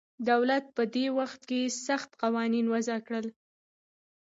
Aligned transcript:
دولت 0.29 0.65
په 0.75 0.83
دې 0.95 1.05
وخت 1.19 1.41
کې 1.49 1.73
سخت 1.87 2.09
قوانین 2.21 2.65
وضع 2.73 2.97
کړل 3.07 3.25